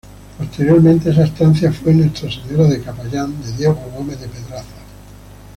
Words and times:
Posteriormente 0.39 1.11
esa 1.11 1.25
estancia 1.25 1.71
fue 1.71 1.93
"Nuestra 1.93 2.27
Señora 2.31 2.67
de 2.69 2.81
Capayán" 2.81 3.39
de 3.39 3.51
Diego 3.55 3.75
Gómez 3.95 4.19
de 4.19 4.29
Pedraza. 4.29 4.77